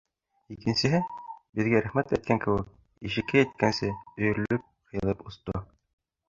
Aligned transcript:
Икенсеһе, 0.53 1.01
беҙгә 1.59 1.81
рәхмәт 1.87 2.13
әйткән 2.17 2.41
кеүек, 2.45 2.71
ишеккә 3.11 3.43
еткәнсе, 3.45 3.91
өйө-рөлөп, 4.23 4.67
ҡыйылып 4.95 5.23
осто. 5.33 5.63